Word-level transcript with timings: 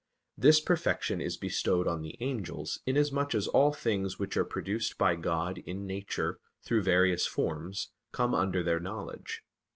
This 0.35 0.59
perfection 0.59 1.21
is 1.21 1.37
bestowed 1.37 1.87
on 1.87 2.01
the 2.01 2.17
angels, 2.21 2.79
inasmuch 2.87 3.35
as 3.35 3.45
all 3.47 3.71
things 3.71 4.17
which 4.17 4.35
are 4.35 4.43
produced 4.43 4.97
by 4.97 5.15
God 5.15 5.59
in 5.59 5.85
nature 5.85 6.39
through 6.63 6.81
various 6.81 7.27
forms 7.27 7.89
come 8.11 8.33
under 8.33 8.63
their 8.63 8.79
knowledge. 8.79 9.43